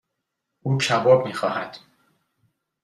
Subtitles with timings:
[0.63, 1.77] او کباب میخواهد.